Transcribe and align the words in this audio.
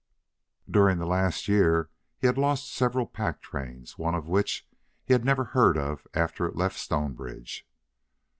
During 0.67 0.97
the 0.97 1.05
last 1.05 1.47
year 1.47 1.91
he 2.17 2.25
had 2.25 2.35
lost 2.35 2.73
several 2.73 3.05
pack 3.05 3.39
trains, 3.39 3.99
one 3.99 4.15
of 4.15 4.27
which 4.27 4.65
he 5.05 5.13
had 5.13 5.23
never 5.23 5.43
heard 5.43 5.77
of 5.77 6.07
after 6.15 6.47
it 6.47 6.55
left 6.55 6.79
Stonebridge. 6.79 7.67